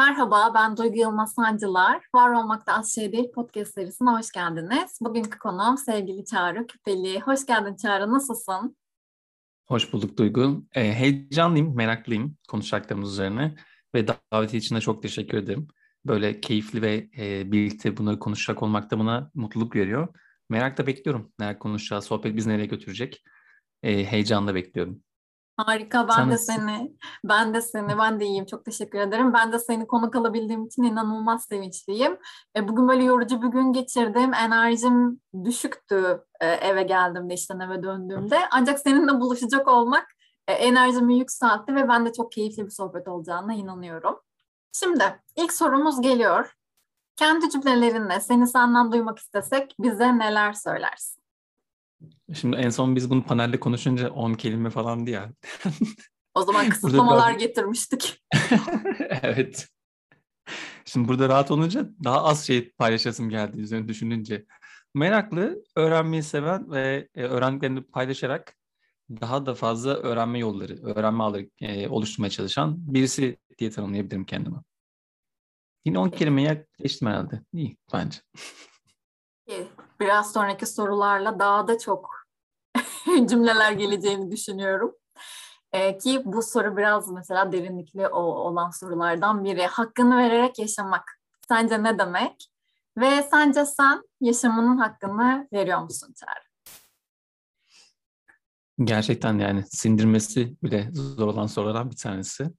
[0.00, 2.02] Merhaba, ben Duygu Yılmaz Sancılar.
[2.14, 4.98] Var Olmakta Az Şey Değil podcast serisine hoş geldiniz.
[5.00, 7.20] Bugünkü konuğum sevgili Çağrı Küpeli.
[7.20, 8.76] Hoş geldin Çağrı, nasılsın?
[9.66, 10.64] Hoş bulduk Duygu.
[10.74, 13.54] E, heyecanlıyım, meraklıyım konuşacaklarımız üzerine
[13.94, 15.68] ve daveti için de çok teşekkür ederim.
[16.04, 20.08] Böyle keyifli ve e, birlikte bunları konuşacak olmak da bana mutluluk veriyor.
[20.48, 23.24] Merakla bekliyorum neler konuşacağız, sohbet bizi nereye götürecek.
[23.82, 25.02] E, heyecanla bekliyorum.
[25.56, 26.08] Harika.
[26.08, 28.46] Ben Sen de seni, ben de seni, ben de iyiyim.
[28.46, 29.32] Çok teşekkür ederim.
[29.32, 32.18] Ben de seni konuk alabildiğim için inanılmaz sevinçliyim.
[32.56, 34.34] E, bugün böyle yorucu bir gün geçirdim.
[34.34, 38.38] Enerjim düşüktü e, eve geldiğimde, işten eve döndüğümde.
[38.50, 40.06] Ancak seninle buluşacak olmak
[40.48, 44.20] e, enerjimi yükseltti ve ben de çok keyifli bir sohbet olacağına inanıyorum.
[44.72, 46.56] Şimdi ilk sorumuz geliyor.
[47.16, 51.19] Kendi cümlelerinle seni senden duymak istesek bize neler söylersin?
[52.34, 55.22] Şimdi en son biz bunu panelde konuşunca 10 kelime falan diye.
[56.34, 57.42] O zaman kısıtlamalar biraz...
[57.42, 58.22] getirmiştik.
[59.22, 59.68] evet.
[60.84, 64.46] Şimdi burada rahat olunca daha az şey paylaşasım geldi üzerine düşününce.
[64.94, 68.56] Meraklı, öğrenmeyi seven ve e, öğrendiklerini paylaşarak
[69.10, 74.56] daha da fazla öğrenme yolları, öğrenme ağları e, oluşturmaya çalışan birisi diye tanımlayabilirim kendimi.
[75.84, 77.42] Yine 10 kelimeye geçtim herhalde.
[77.52, 78.18] İyi bence.
[80.00, 82.26] Biraz sonraki sorularla daha da çok
[83.06, 84.94] cümleler geleceğini düşünüyorum.
[85.72, 89.66] Ee, ki bu soru biraz mesela derinlikli o, olan sorulardan biri.
[89.66, 92.50] Hakkını vererek yaşamak sence ne demek?
[92.96, 96.50] Ve sence sen yaşamının hakkını veriyor musun Çağrı?
[98.84, 102.50] Gerçekten yani sindirmesi bile zor olan sorulardan bir tanesi.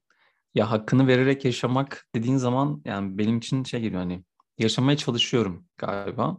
[0.56, 4.24] Ya hakkını vererek yaşamak dediğin zaman yani benim için şey geliyor hani
[4.58, 6.38] yaşamaya çalışıyorum galiba.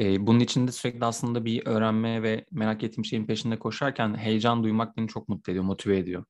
[0.00, 4.64] E, bunun için de sürekli aslında bir öğrenme ve merak ettiğim şeyin peşinde koşarken heyecan
[4.64, 6.24] duymak beni çok mutlu ediyor, motive ediyor.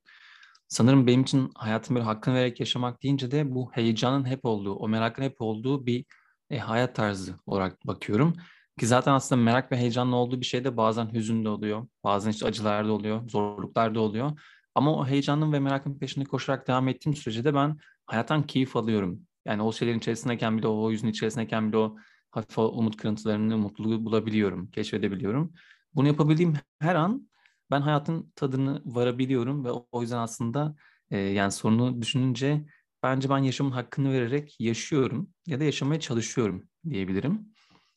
[0.68, 4.89] Sanırım benim için hayatımı böyle hakkını vererek yaşamak deyince de bu heyecanın hep olduğu, o
[4.89, 6.05] merakın hep olduğu bir
[6.50, 8.34] e, hayat tarzı olarak bakıyorum.
[8.80, 12.46] Ki zaten aslında merak ve heyecanlı olduğu bir şey de bazen hüzünlü oluyor, bazen işte
[12.46, 14.40] acılar da oluyor, zorluklar da oluyor.
[14.74, 19.20] Ama o heyecanın ve merakın peşinde koşarak devam ettiğim sürece de ben hayattan keyif alıyorum.
[19.44, 21.96] Yani o şeylerin içerisindeyken bile, o yüzün içerisindeyken bile o
[22.32, 25.52] hafif umut kırıntılarını, mutluluğu bulabiliyorum, keşfedebiliyorum.
[25.94, 27.28] Bunu yapabildiğim her an
[27.70, 30.76] ben hayatın tadını varabiliyorum ve o yüzden aslında
[31.10, 32.66] e, yani sorunu düşününce
[33.02, 37.52] bence ben yaşamın hakkını vererek yaşıyorum ya da yaşamaya çalışıyorum diyebilirim.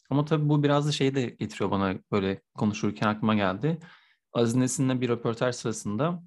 [0.09, 3.79] Ama tabii bu biraz da şey de getiriyor bana böyle konuşurken aklıma geldi.
[4.33, 6.23] Aziz Nesin'le bir röportaj sırasında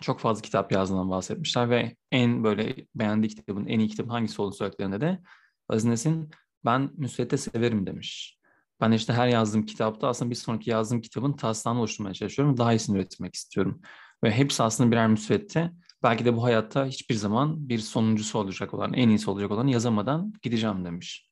[0.00, 4.54] çok fazla kitap yazdığından bahsetmişler ve en böyle beğendiği kitabın, en iyi kitabın hangisi olduğunu
[4.54, 5.18] söylediklerinde de
[5.68, 6.30] Aziz Nesin
[6.64, 8.38] ben müsvedde severim demiş.
[8.80, 12.56] Ben işte her yazdığım kitapta aslında bir sonraki yazdığım kitabın taslağını oluşturmaya çalışıyorum.
[12.56, 13.80] Daha iyisini üretmek istiyorum.
[14.24, 15.72] Ve hepsi aslında birer müsvedde.
[16.02, 20.32] Belki de bu hayatta hiçbir zaman bir sonuncusu olacak olan, en iyisi olacak olan yazamadan
[20.42, 21.28] gideceğim demiş.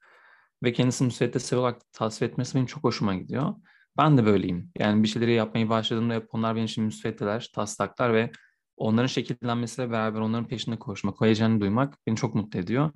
[0.62, 3.54] Ve kendisini müsvedde severek tasvir etmesi benim çok hoşuma gidiyor.
[3.96, 4.72] Ben de böyleyim.
[4.78, 8.30] Yani bir şeyleri yapmayı başladığımda hep onlar benim için müsveddeler, taslaklar ve
[8.76, 11.26] onların şekillenmesiyle beraber onların peşinde koşmak, o
[11.60, 12.90] duymak beni çok mutlu ediyor.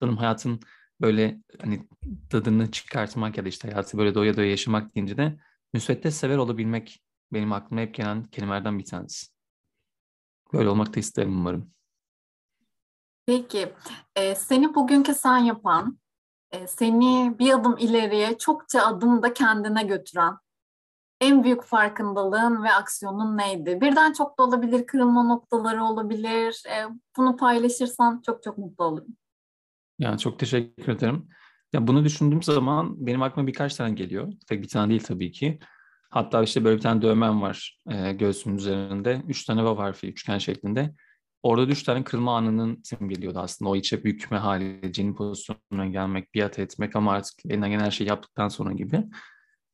[0.00, 0.60] Sanırım hayatın
[1.00, 1.88] böyle hani
[2.30, 5.38] tadını çıkartmak ya da işte hayatı böyle doya doya yaşamak deyince de
[5.72, 7.02] müsvedde sever olabilmek
[7.32, 9.26] benim aklıma hep gelen kelimelerden bir tanesi.
[10.52, 11.70] Böyle olmak da isterim umarım.
[13.26, 13.72] Peki,
[14.16, 15.98] e, seni bugünkü sen yapan,
[16.50, 20.38] e, seni bir adım ileriye, çokça adım da kendine götüren
[21.20, 23.80] en büyük farkındalığın ve aksiyonun neydi?
[23.80, 26.62] Birden çok da olabilir, kırılma noktaları olabilir.
[26.68, 29.16] E, bunu paylaşırsan çok çok mutlu olurum.
[30.00, 31.28] Yani çok teşekkür ederim.
[31.72, 34.32] Ya bunu düşündüğüm zaman benim aklıma birkaç tane geliyor.
[34.48, 35.58] Tek bir tane değil tabii ki.
[36.10, 39.22] Hatta işte böyle bir tane dövmem var e, göğsümün üzerinde.
[39.28, 40.94] Üç tane vav harfi üçgen şeklinde.
[41.42, 43.70] Orada üç tane kırılma anının simgeliyordu aslında.
[43.70, 48.08] O içe bükme hali, cenin pozisyonuna gelmek, biat etmek ama artık elinden gelen her şeyi
[48.08, 49.04] yaptıktan sonra gibi.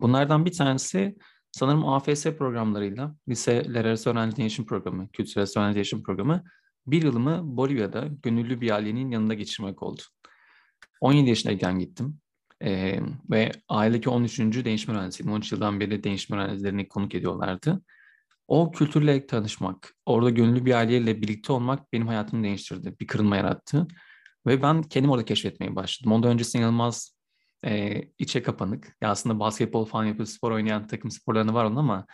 [0.00, 1.16] Bunlardan bir tanesi
[1.52, 6.44] sanırım AFS programlarıyla liseler arası öğrenci değişim programı, kültürel öğrenci değişim programı
[6.86, 10.02] bir yılımı Bolivya'da gönüllü bir ailenin yanında geçirmek oldu.
[11.00, 12.20] 17 yaşındayken gittim.
[12.62, 13.00] Ee,
[13.30, 14.38] ve ailedeki 13.
[14.64, 15.32] değişim öğrencisiydim.
[15.32, 17.82] 13 yıldan beri değişim öğrencilerini konuk ediyorlardı.
[18.48, 22.94] O kültürle tanışmak, orada gönüllü bir aileyle birlikte olmak benim hayatımı değiştirdi.
[23.00, 23.86] Bir kırılma yarattı.
[24.46, 26.12] Ve ben kendim orada keşfetmeye başladım.
[26.12, 27.16] Ondan öncesinde inanılmaz
[27.64, 28.96] e, içe kapanık.
[29.00, 32.06] Ya aslında basketbol falan yapıp spor oynayan takım sporlarında var onun ama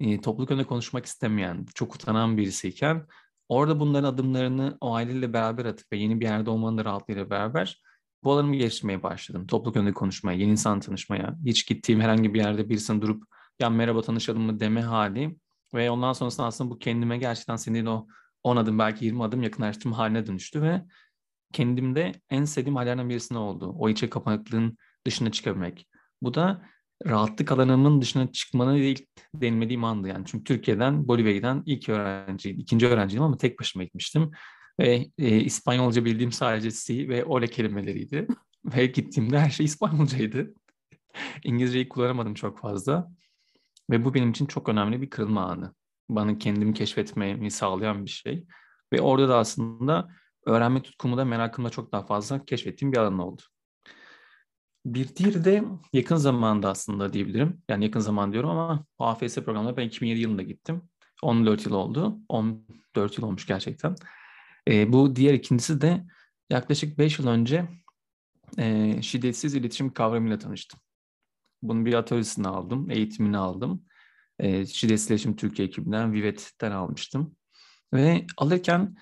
[0.00, 3.06] e, topluluk önünde konuşmak istemeyen, çok utanan birisiyken
[3.50, 7.82] orada bunların adımlarını o aileyle beraber atıp ve yeni bir yerde olmanın da rahatlığıyla beraber
[8.24, 9.46] bu alanımı geliştirmeye başladım.
[9.46, 13.24] Topluluk önünde konuşmaya, yeni insan tanışmaya, hiç gittiğim herhangi bir yerde birisinin durup
[13.60, 15.36] ya merhaba tanışalım mı deme hali
[15.74, 18.06] ve ondan sonrasında aslında bu kendime gerçekten senin o
[18.42, 20.82] 10 adım belki 20 adım yakınlaştırma haline dönüştü ve
[21.52, 23.74] kendimde en sevdiğim hallerden birisi ne oldu?
[23.78, 24.76] O içe kapanıklığın
[25.06, 25.88] dışına çıkabilmek.
[26.22, 26.62] Bu da
[27.06, 29.04] rahatlık alanımın dışına çıkmanı ilk
[29.34, 30.24] denilmediğim andı yani.
[30.26, 34.30] Çünkü Türkiye'den Bolivya'dan ilk öğrenciydim, ikinci öğrenciydim ama tek başıma gitmiştim.
[34.80, 38.26] Ve e, İspanyolca bildiğim sadece si ve ole kelimeleriydi.
[38.64, 40.54] ve gittiğimde her şey İspanyolcaydı.
[41.44, 43.08] İngilizceyi kullanamadım çok fazla.
[43.90, 45.74] Ve bu benim için çok önemli bir kırılma anı.
[46.08, 48.46] Bana kendimi keşfetmemi sağlayan bir şey.
[48.92, 50.08] Ve orada da aslında
[50.46, 53.42] öğrenme tutkumu da merakımı da çok daha fazla keşfettiğim bir alan oldu.
[54.86, 57.62] Bir diğeri de yakın zamanda aslında diyebilirim.
[57.68, 60.82] Yani yakın zaman diyorum ama AFS programına ben 2007 yılında gittim.
[61.22, 62.18] 14 yıl oldu.
[62.28, 63.94] 14 yıl olmuş gerçekten.
[64.68, 66.04] E, bu diğer ikincisi de
[66.50, 67.68] yaklaşık 5 yıl önce
[68.58, 70.80] e, şiddetsiz iletişim kavramıyla tanıştım.
[71.62, 73.84] Bunun bir atölyesini aldım, eğitimini aldım.
[74.38, 77.36] E, şiddetsiz iletişim Türkiye ekibinden, Vivet'ten almıştım.
[77.94, 78.96] Ve alırken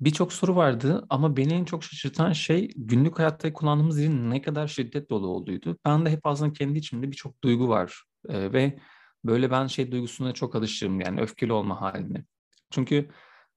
[0.00, 4.68] birçok soru vardı ama beni en çok şaşırtan şey günlük hayatta kullandığımız dilin ne kadar
[4.68, 5.78] şiddet dolu olduğuydu.
[5.84, 8.78] Ben de hep aslında kendi içimde birçok duygu var ee, ve
[9.24, 12.24] böyle ben şey duygusuna çok alışırım yani öfkeli olma haline.
[12.70, 13.08] Çünkü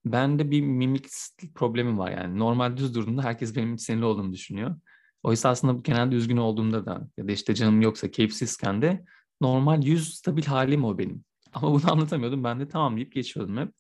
[0.06, 1.07] bende bir mimik
[1.56, 4.75] problemi var yani normal düz durduğumda herkes benim sinirli olduğumu düşünüyor.
[5.24, 9.06] Oysa aslında genelde üzgün olduğumda da ya da işte canım yoksa keyifsizken de
[9.42, 11.24] normal yüz stabil halim o benim.
[11.53, 12.44] Ama bunu anlatamıyordum.
[12.44, 13.74] Ben de tamam deyip geçiyordum hep.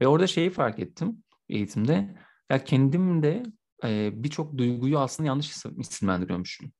[0.00, 2.16] Ve orada şeyi fark ettim eğitimde.
[2.50, 3.42] Ya kendim de
[3.84, 6.72] e, birçok duyguyu aslında yanlış isimlendiriyormuşum.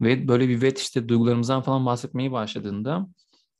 [0.00, 3.08] Ve böyle bir vet işte duygularımızdan falan bahsetmeye başladığında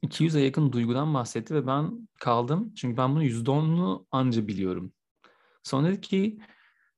[0.05, 2.75] 200'e yakın duygudan bahsetti ve ben kaldım.
[2.77, 4.93] Çünkü ben bunu %10'unu anca biliyorum.
[5.63, 6.39] Sonra dedi ki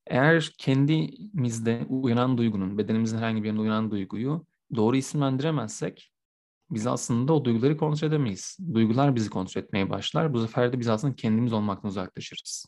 [0.06, 6.12] eğer kendimizde uyanan duygunun, bedenimizin herhangi bir yerinde uyanan duyguyu doğru isimlendiremezsek
[6.70, 8.58] biz aslında o duyguları kontrol edemeyiz.
[8.74, 10.34] Duygular bizi kontrol etmeye başlar.
[10.34, 12.66] Bu sefer de biz aslında kendimiz olmaktan uzaklaşırız.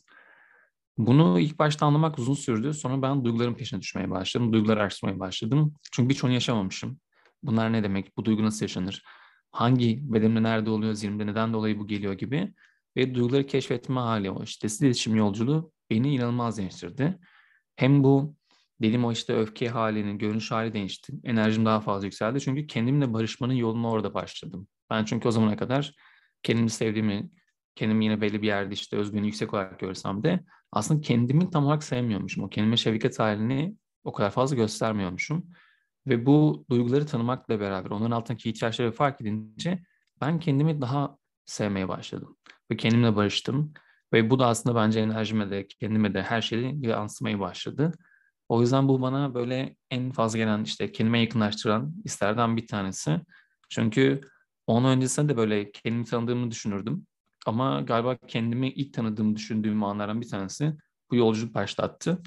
[0.97, 2.73] Bunu ilk başta anlamak uzun sürdü.
[2.73, 4.53] Sonra ben duyguların peşine düşmeye başladım.
[4.53, 5.73] Duyguları araştırmaya başladım.
[5.91, 6.99] Çünkü birçoğunu yaşamamışım.
[7.43, 8.17] Bunlar ne demek?
[8.17, 9.03] Bu duygu nasıl yaşanır?
[9.51, 12.53] Hangi bedenimde nerede oluyor, zihnimde neden dolayı bu geliyor gibi.
[12.97, 17.19] Ve duyguları keşfetme hali, o işte iletişim yolculuğu beni inanılmaz değiştirdi.
[17.75, 18.35] Hem bu
[18.81, 21.13] dedim o işte öfke halinin, görünüş hali değişti.
[21.23, 22.41] Enerjim daha fazla yükseldi.
[22.41, 24.67] Çünkü kendimle barışmanın yolunu orada başladım.
[24.89, 25.95] Ben çünkü o zamana kadar
[26.43, 27.29] kendimi sevdiğimi,
[27.75, 31.83] kendimi yine belli bir yerde işte özgüveni yüksek olarak görsem de aslında kendimi tam olarak
[31.83, 32.43] sevmiyormuşum.
[32.43, 35.45] O kendime şefkat halini o kadar fazla göstermiyormuşum.
[36.07, 39.83] Ve bu duyguları tanımakla beraber onların altındaki ihtiyaçları fark edince
[40.21, 42.37] ben kendimi daha sevmeye başladım.
[42.71, 43.73] Ve kendimle barıştım.
[44.13, 47.91] Ve bu da aslında bence enerjime de kendime de her şeyi yansımaya başladı.
[48.49, 53.19] O yüzden bu bana böyle en fazla gelen işte kendime yakınlaştıran hislerden bir tanesi.
[53.69, 54.21] Çünkü
[54.67, 57.07] onun öncesinde de böyle kendimi tanıdığımı düşünürdüm.
[57.47, 60.73] Ama galiba kendimi ilk tanıdığımı düşündüğüm anlardan bir tanesi
[61.11, 62.21] bu yolculuk başlattı.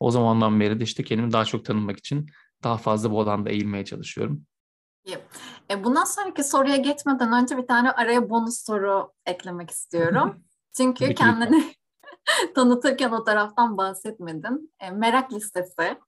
[0.00, 2.26] O zamandan beri de işte kendimi daha çok tanımak için
[2.62, 4.46] daha fazla bu alanda eğilmeye çalışıyorum.
[5.70, 10.42] E, bundan sonraki soruya geçmeden önce bir tane araya bonus soru eklemek istiyorum.
[10.76, 11.74] Çünkü Peki, kendini
[12.54, 14.72] tanıtırken o taraftan bahsetmedin.
[14.80, 15.98] E, merak listesi.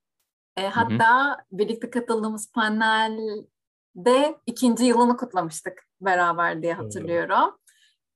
[0.57, 1.37] E, hatta Hı-hı.
[1.53, 7.59] birlikte katıldığımız panelde ikinci yılını kutlamıştık beraber diye hatırlıyorum.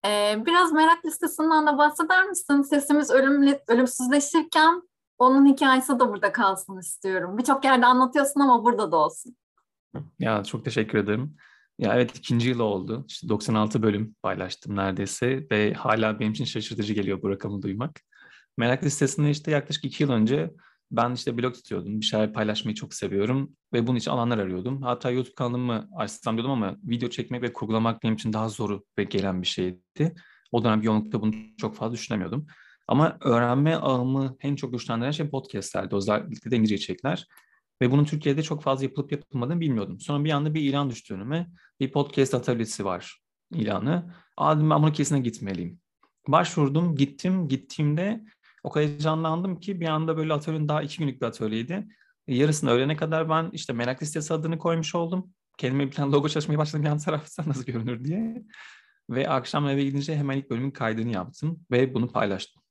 [0.07, 2.63] Ee, biraz merak listesinden de bahseder misin?
[2.63, 4.83] Sesimiz ölümle, ölümsüzleşirken
[5.19, 7.39] onun hikayesi de burada kalsın istiyorum.
[7.39, 9.37] Birçok yerde anlatıyorsun ama burada da olsun.
[10.19, 11.37] Ya çok teşekkür ederim.
[11.79, 13.05] Ya evet ikinci yıl oldu.
[13.09, 18.01] İşte 96 bölüm paylaştım neredeyse ve hala benim için şaşırtıcı geliyor bu rakamı duymak.
[18.57, 20.51] Merak listesinde işte yaklaşık iki yıl önce
[20.91, 22.01] ben işte blog tutuyordum.
[22.01, 24.83] Bir şeyler paylaşmayı çok seviyorum ve bunun için alanlar arıyordum.
[24.83, 29.05] Hatta YouTube kanalımı açsam diyordum ama video çekmek ve kurgulamak benim için daha zor ve
[29.05, 30.15] gelen bir şeydi.
[30.53, 32.47] O dönem yoğunlukta bunu çok fazla düşünemiyordum.
[32.89, 35.97] Ama öğrenme ağımı en çok güçlendiren şey podcastlerdi.
[35.97, 37.27] Özellikle de İngilizce içerikler.
[37.83, 40.01] Ve bunun Türkiye'de çok fazla yapılıp yapılmadığını bilmiyordum.
[40.01, 41.51] Sonra bir anda bir ilan düştü önüme.
[41.81, 43.21] Bir podcast atölyesi var
[43.53, 44.15] ilanı.
[44.37, 45.81] Aa ben bunu kesinlikle gitmeliyim.
[46.29, 47.49] Başvurdum, gittim.
[47.49, 48.25] Gittiğimde
[48.63, 51.89] o kadar heyecanlandım ki bir anda böyle atölyenin daha iki günlük bir atölyeydi.
[52.29, 55.31] E, yarısını öğlene kadar ben işte merak listesi adını koymuş oldum.
[55.59, 58.43] Kendime bir tane logo çalışmaya başladım yan tarafta nasıl görünür diye.
[59.11, 62.63] Ve akşam eve gidince hemen ilk bölümün kaydını yaptım ve bunu paylaştım.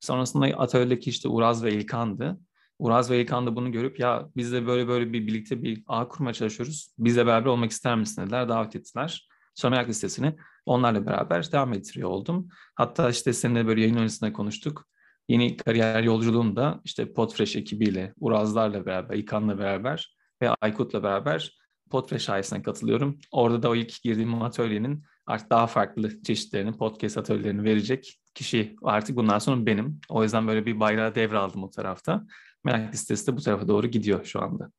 [0.00, 2.40] Sonrasında atölyedeki işte Uraz ve İlkan'dı.
[2.78, 6.08] Uraz ve İlkan da bunu görüp ya biz de böyle böyle bir birlikte bir ağ
[6.08, 6.94] kurmaya çalışıyoruz.
[6.98, 8.48] Bizle beraber olmak ister misin dediler.
[8.48, 9.28] Davet ettiler.
[9.54, 12.48] Sonra merak listesini onlarla beraber devam ettiriyor oldum.
[12.74, 14.88] Hatta işte seninle böyle yayın öncesinde konuştuk
[15.28, 21.58] yeni kariyer yolculuğumda işte Podfresh ekibiyle, Urazlarla beraber, İkan'la beraber ve Aykut'la beraber
[21.90, 23.18] Podfresh ailesine katılıyorum.
[23.32, 29.16] Orada da o ilk girdiğim atölyenin artık daha farklı çeşitlerini, podcast atölyelerini verecek kişi artık
[29.16, 30.00] bundan sonra benim.
[30.08, 32.24] O yüzden böyle bir bayrağı devraldım o tarafta.
[32.64, 34.70] Merak listesi de bu tarafa doğru gidiyor şu anda.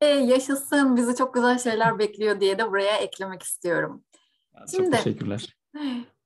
[0.00, 4.04] E, yaşasın, bizi çok güzel şeyler bekliyor diye de buraya eklemek istiyorum.
[4.54, 5.56] Yani Şimdi, çok teşekkürler.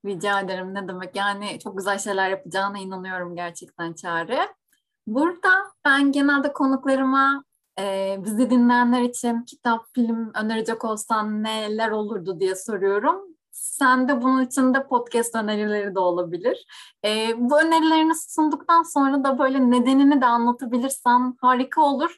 [0.06, 1.16] Rica ederim ne demek.
[1.16, 4.38] Yani çok güzel şeyler yapacağına inanıyorum gerçekten Çağrı.
[5.06, 5.50] Burada
[5.84, 7.44] ben genelde konuklarıma
[7.80, 13.16] e, bizi dinleyenler için kitap, film önerecek olsan neler olurdu diye soruyorum.
[13.50, 16.66] Sen de bunun için de podcast önerileri de olabilir.
[17.04, 22.16] E, bu önerilerini sunduktan sonra da böyle nedenini de anlatabilirsen harika olur.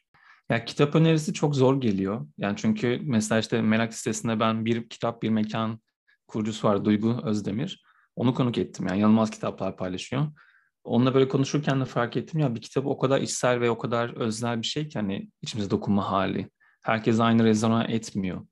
[0.50, 2.26] Ya kitap önerisi çok zor geliyor.
[2.38, 5.78] Yani çünkü mesela işte merak sitesinde ben bir kitap bir mekan
[6.32, 7.82] kurucusu var Duygu Özdemir.
[8.16, 10.26] Onu konuk ettim yani yanılmaz kitaplar paylaşıyor.
[10.84, 14.16] Onunla böyle konuşurken de fark ettim ya bir kitap o kadar içsel ve o kadar
[14.16, 16.48] öznel bir şey ki hani içimize dokunma hali.
[16.82, 18.46] Herkes aynı rezona etmiyor.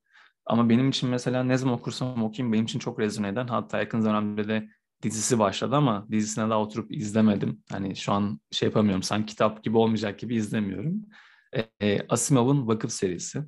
[0.45, 3.99] Ama benim için mesela ne zaman okursam okuyayım benim için çok rezone eden hatta yakın
[3.99, 4.69] zamanda de
[5.03, 7.63] dizisi başladı ama dizisine daha oturup izlemedim.
[7.71, 11.01] Hani şu an şey yapamıyorum sanki kitap gibi olmayacak gibi izlemiyorum.
[11.81, 13.43] E, Asimov'un Vakıf serisi.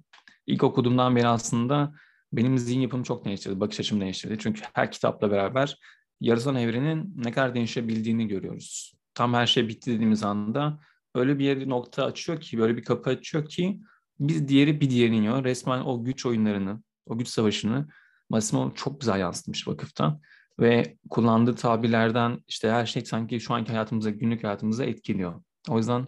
[0.48, 1.94] İlk okuduğumdan beri aslında
[2.34, 4.38] benim zihin yapımı çok değiştirdi, bakış açım değiştirdi.
[4.40, 5.80] Çünkü her kitapla beraber
[6.22, 8.94] yaratan evrenin ne kadar değişebildiğini görüyoruz.
[9.14, 10.80] Tam her şey bitti dediğimiz anda
[11.16, 13.80] öyle bir yeri nokta açıyor ki, böyle bir kapı açıyor ki
[14.20, 15.44] bir diğeri bir diğerini yiyor.
[15.44, 17.88] Resmen o güç oyunlarını, o güç savaşını
[18.30, 20.22] Massimo çok güzel yansıtmış vakıftan.
[20.60, 25.44] Ve kullandığı tabirlerden işte her şey sanki şu anki hayatımıza, günlük hayatımıza etkiliyor.
[25.70, 26.08] O yüzden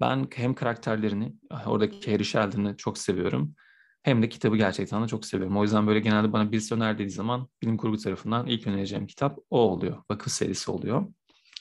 [0.00, 1.34] ben hem karakterlerini,
[1.66, 3.54] oradaki Harry Sheldon'ı çok seviyorum.
[4.02, 5.56] Hem de kitabı gerçekten de çok seviyorum.
[5.56, 9.38] O yüzden böyle genelde bana birisi öner dediği zaman bilim kurgu tarafından ilk önereceğim kitap
[9.50, 10.02] o oluyor.
[10.10, 11.06] Vakıf serisi oluyor.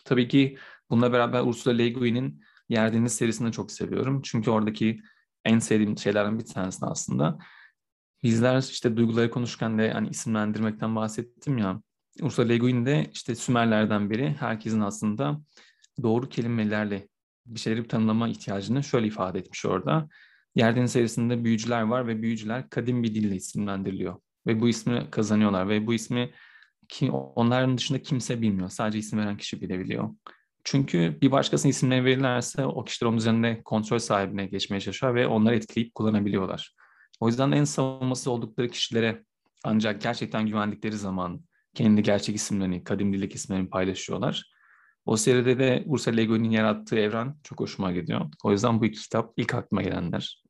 [0.06, 0.58] Tabii ki
[0.90, 4.22] bununla beraber Ursula Le Guin'in Yer Deniz serisini çok seviyorum.
[4.22, 5.02] Çünkü oradaki
[5.46, 7.40] en sevdiğim şeylerden bir tanesi aslında.
[8.24, 11.82] Bizler işte duyguları konuşurken de hani isimlendirmekten bahsettim ya.
[12.22, 14.36] Ursula Le Guin de işte Sümerlerden biri.
[14.40, 15.42] Herkesin aslında
[16.04, 17.08] doğru kelimelerle
[17.46, 20.10] bir şeyleri tanımlama ihtiyacını şöyle ifade etmiş orada.
[20.56, 24.16] Yerden serisinde büyücüler var ve büyücüler kadim bir dille isimlendiriliyor.
[24.48, 26.32] Ve bu ismi kazanıyorlar ve bu ismi
[26.90, 28.70] ki onların dışında kimse bilmiyor.
[28.70, 30.10] Sadece isim veren kişi bilebiliyor.
[30.64, 35.56] Çünkü bir başkasının isimleri verirlerse o kişiler onun üzerinde kontrol sahibine geçmeye çalışıyor ve onları
[35.56, 36.76] etkileyip kullanabiliyorlar.
[37.20, 39.24] O yüzden en savunması oldukları kişilere
[39.64, 41.42] ancak gerçekten güvendikleri zaman
[41.74, 44.51] kendi gerçek isimlerini, kadim dildeki isimlerini paylaşıyorlar.
[45.12, 48.22] O seride de Ursula Le Guin'in yarattığı evren çok hoşuma gidiyor.
[48.44, 50.44] O yüzden bu iki kitap ilk aklıma gelenler.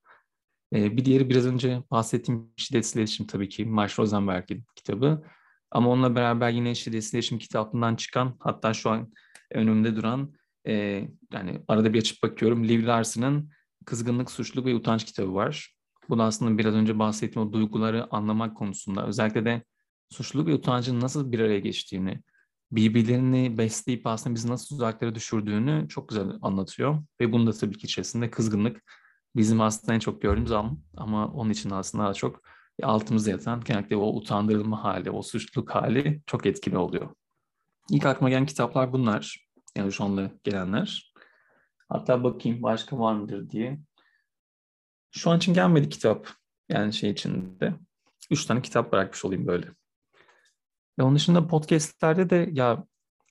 [0.74, 5.24] Ee, bir diğeri biraz önce bahsettiğim şiddetsiz iletişim tabii ki Marsh Rosenberg'in kitabı.
[5.72, 9.12] Ama onunla beraber yine şiddetsiz iletişim kitabından çıkan hatta şu an
[9.51, 10.34] önümde duran
[10.68, 10.74] e,
[11.34, 13.50] yani arada bir açıp bakıyorum Liv Larson'ın
[13.86, 15.75] Kızgınlık, Suçluluk ve Utanç kitabı var.
[16.10, 19.63] Bu da aslında biraz önce bahsettiğim o duyguları anlamak konusunda özellikle de
[20.10, 22.22] suçluluk ve utancın nasıl bir araya geçtiğini,
[22.72, 27.04] birbirlerini besleyip aslında bizi nasıl uzaklara düşürdüğünü çok güzel anlatıyor.
[27.22, 28.84] Ve bunu da tabii ki içerisinde kızgınlık
[29.36, 32.42] bizim aslında en çok gördüğümüz an ama onun için aslında daha çok
[32.84, 37.10] altımızda yatan genellikle o utandırılma hali, o suçluluk hali çok etkili oluyor.
[37.90, 39.48] İlk aklıma gelen kitaplar bunlar.
[39.78, 41.13] Yani şu anda gelenler.
[41.90, 43.80] Hatta bakayım başka var mıdır diye.
[45.12, 46.28] Şu an için gelmedi kitap.
[46.70, 47.74] Yani şey içinde.
[48.32, 49.68] Üç tane kitap bırakmış olayım böyle.
[51.00, 52.86] Ve onun dışında podcastlerde de ya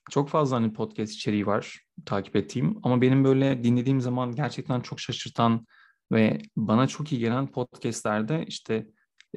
[0.09, 4.99] çok fazla hani podcast içeriği var takip ettiğim ama benim böyle dinlediğim zaman gerçekten çok
[4.99, 5.67] şaşırtan
[6.11, 8.87] ve bana çok iyi gelen podcastlerde işte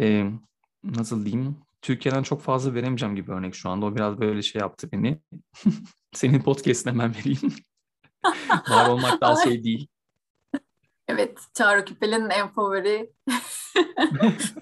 [0.01, 0.31] e,
[0.85, 3.87] nasıl diyeyim Türkiye'den çok fazla veremeyeceğim gibi örnek şu anda.
[3.87, 5.21] O biraz böyle şey yaptı beni.
[6.13, 7.55] Senin podcast'ine hemen vereyim.
[8.71, 9.89] Var olmak daha şey değil.
[11.09, 13.13] Evet, Çağrı Küpel'in en favori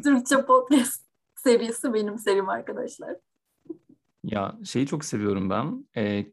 [0.05, 1.05] Türkçe podcast
[1.37, 3.17] serisi benim serim arkadaşlar.
[4.25, 5.87] Ya şeyi çok seviyorum ben.
[5.97, 6.27] E,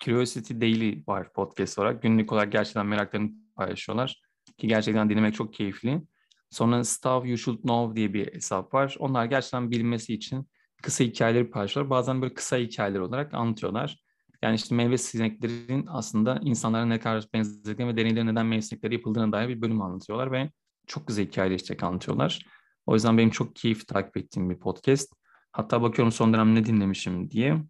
[0.00, 2.02] Curiosity Daily var podcast olarak.
[2.02, 4.22] Günlük olarak gerçekten meraklarını paylaşıyorlar.
[4.58, 6.02] Ki gerçekten dinlemek çok keyifli.
[6.50, 8.96] Sonra Stuff You Should Know diye bir hesap var.
[8.98, 10.48] Onlar gerçekten bilinmesi için
[10.82, 11.90] kısa hikayeleri paylaşıyorlar.
[11.90, 14.02] Bazen böyle kısa hikayeler olarak anlatıyorlar.
[14.42, 19.32] Yani işte meyve sineklerin aslında insanlara ne kadar benzediklerini ve deneylerin neden meyve sinekleri yapıldığına
[19.32, 20.50] dair bir bölüm anlatıyorlar ve
[20.86, 22.46] çok güzel hikayeleşecek anlatıyorlar.
[22.86, 25.21] O yüzden benim çok keyif takip ettiğim bir podcast.
[25.52, 27.62] Hatta bakıyorum son dönem ne dinlemişim diye.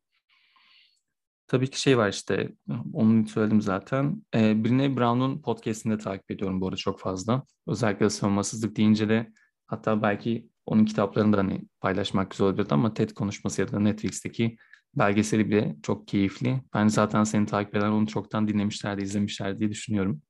[1.46, 2.52] Tabii ki şey var işte,
[2.92, 4.22] onu söyledim zaten.
[4.34, 7.42] Ee, Brene Brown'un podcastini de takip ediyorum bu arada çok fazla.
[7.66, 9.32] Özellikle savunmasızlık deyince de
[9.66, 14.56] hatta belki onun kitaplarını da hani paylaşmak güzel olabilirdi ama TED konuşması ya da Netflix'teki
[14.94, 16.62] belgeseli bile çok keyifli.
[16.74, 20.22] Ben zaten seni takip eden onu çoktan dinlemişlerdi, izlemişler diye düşünüyorum.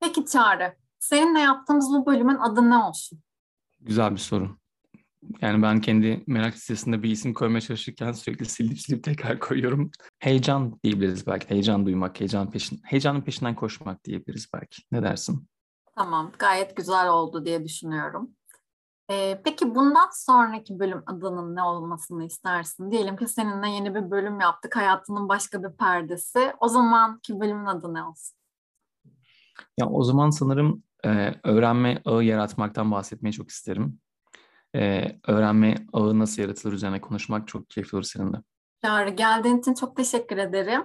[0.00, 3.20] Peki Çağrı, seninle yaptığımız bu bölümün adı ne olsun?
[3.80, 4.59] Güzel bir soru.
[5.40, 9.90] Yani ben kendi merak listesinde bir isim koymaya çalışırken sürekli silip silip tekrar koyuyorum.
[10.18, 11.50] Heyecan diyebiliriz belki.
[11.50, 14.82] Heyecan duymak, heyecan peşin, heyecanın peşinden koşmak diyebiliriz belki.
[14.92, 15.48] Ne dersin?
[15.96, 18.30] Tamam, gayet güzel oldu diye düşünüyorum.
[19.10, 22.90] Ee, peki bundan sonraki bölüm adının ne olmasını istersin?
[22.90, 26.52] Diyelim ki seninle yeni bir bölüm yaptık, hayatının başka bir perdesi.
[26.60, 28.36] O zamanki bölümün adı ne olsun?
[29.78, 34.00] Ya o zaman sanırım e, öğrenme ağı yaratmaktan bahsetmeyi çok isterim.
[34.76, 38.36] E, öğrenme ağı nasıl yaratılır üzerine konuşmak çok keyifli olur seninle.
[38.84, 40.82] Çağrı geldiğin için çok teşekkür ederim.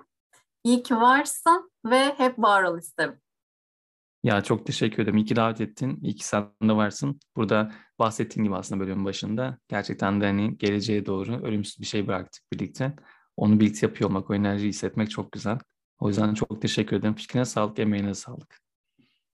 [0.63, 3.19] İyi ki varsın ve hep var ol isterim.
[4.23, 5.17] Ya çok teşekkür ederim.
[5.17, 5.99] İyi ki davet ettin.
[6.01, 7.19] İyi ki sen de varsın.
[7.35, 12.43] Burada bahsettiğim gibi aslında bölümün başında gerçekten de hani geleceğe doğru ölümsüz bir şey bıraktık
[12.53, 12.95] birlikte.
[13.37, 15.59] Onu birlikte yapıyor olmak, o enerjiyi hissetmek çok güzel.
[15.99, 17.15] O yüzden çok teşekkür ederim.
[17.15, 18.64] Fikrine sağlık, emeğine sağlık.